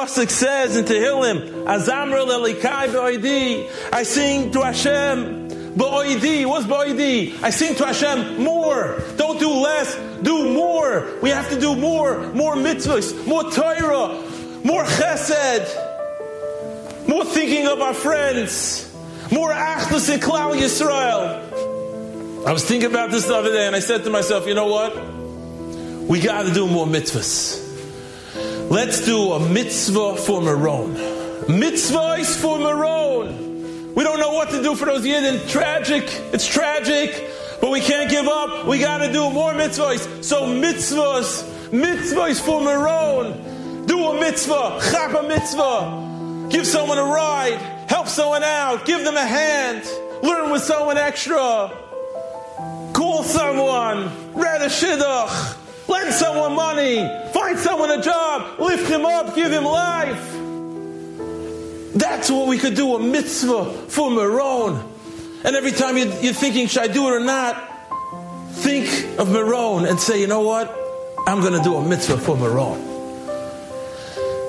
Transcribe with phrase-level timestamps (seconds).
[0.00, 3.70] pasuk says in Tehillim, Azamr lelikai ba'idi.
[3.92, 6.46] I sing to Hashem ba'idi.
[6.46, 7.42] What's ba'idi?
[7.42, 9.02] I sing to Hashem more.
[9.16, 9.94] Don't do less.
[10.22, 11.06] Do more.
[11.22, 12.32] We have to do more.
[12.32, 13.26] More mitzvahs.
[13.26, 14.22] More Torah.
[14.64, 15.68] More chesed.
[17.06, 18.86] More thinking of our friends.
[19.30, 22.46] More achdus in Klal Yisrael.
[22.46, 24.66] I was thinking about this the other day and I said to myself, you know
[24.66, 24.96] what?
[26.08, 27.69] We got to do more mitzvahs.
[28.70, 30.94] Let's do a mitzvah for Meron.
[31.48, 33.94] Mitzvah is for Meron.
[33.96, 35.50] We don't know what to do for those Yidden.
[35.50, 36.04] Tragic.
[36.32, 37.28] It's tragic.
[37.60, 38.68] But we can't give up.
[38.68, 40.22] We got to do more mitzvahs.
[40.22, 41.42] So mitzvahs.
[41.70, 43.86] Mitzvahs for Meron.
[43.86, 44.78] Do a mitzvah.
[44.92, 46.46] Chap a mitzvah.
[46.48, 47.58] Give someone a ride.
[47.88, 48.86] Help someone out.
[48.86, 49.82] Give them a hand.
[50.22, 51.72] Learn with someone extra.
[52.92, 54.32] Call someone.
[54.32, 55.59] Read a shidduch.
[59.00, 59.34] Him up.
[59.34, 60.36] Give him life.
[61.94, 64.80] That's what we could do a mitzvah for Meron.
[65.44, 67.66] And every time you're, thinking, should I do it or not?
[68.52, 70.76] Think of Meron and say, you know what?
[71.26, 72.80] I'm going to do a mitzvah for Meron.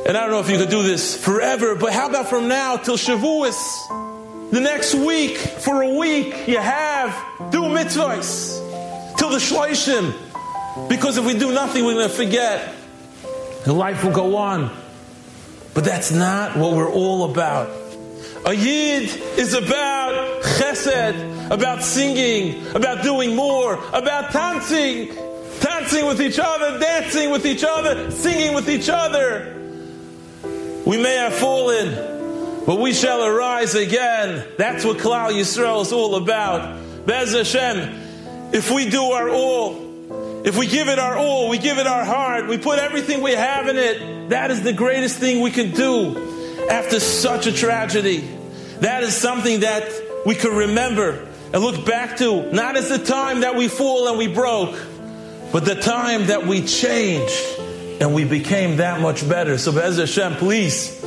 [0.08, 2.78] And I don't know if you could do this forever, but how about from now
[2.78, 4.52] till Shavuos?
[4.52, 7.12] The next week, for a week, you have
[7.52, 10.14] do mitzvahs till the Shloishim.
[10.90, 12.76] Because if we do nothing, we're going to forget.
[13.66, 14.76] And life will go on.
[15.74, 17.70] But that's not what we're all about.
[18.46, 25.14] A Yid is about chesed, about singing, about doing more, about dancing,
[25.60, 29.58] dancing with each other, dancing with each other, singing with each other.
[30.86, 34.44] We may have fallen, but we shall arise again.
[34.58, 37.06] That's what Klal Yisrael is all about.
[37.06, 39.91] Bez Hashem, if we do our all,
[40.44, 43.34] if we give it our all, we give it our heart, we put everything we
[43.34, 48.20] have in it, that is the greatest thing we can do after such a tragedy.
[48.80, 49.88] That is something that
[50.26, 54.18] we can remember and look back to, not as the time that we fall and
[54.18, 54.76] we broke,
[55.52, 57.60] but the time that we changed
[58.00, 59.60] and we became that much better.
[59.60, 61.06] So, Bez Hashem, please,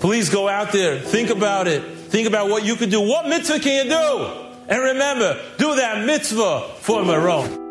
[0.00, 3.00] please go out there, think about it, think about what you could do.
[3.00, 4.40] What mitzvah can you do?
[4.68, 7.63] And remember, do that mitzvah for Meron.